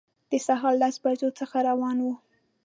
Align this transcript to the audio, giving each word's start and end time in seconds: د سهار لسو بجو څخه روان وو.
د 0.31 0.33
سهار 0.45 0.73
لسو 0.81 0.99
بجو 1.03 1.29
څخه 1.39 1.57
روان 1.69 1.97
وو. 2.01 2.13